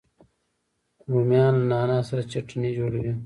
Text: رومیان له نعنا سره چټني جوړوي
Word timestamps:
رومیان 1.11 1.53
له 1.59 1.65
نعنا 1.71 1.99
سره 2.09 2.21
چټني 2.31 2.69
جوړوي 2.77 3.11